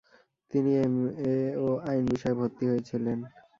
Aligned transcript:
তিনি 0.51 0.71
এমএ 0.83 1.33
ও 1.63 1.67
আইন 1.89 2.03
বিষয়ে 2.11 2.37
ভর্তি 2.39 2.63
হয়েছিলেন। 2.67 3.19